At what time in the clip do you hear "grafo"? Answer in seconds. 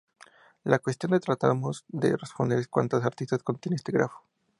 3.91-4.23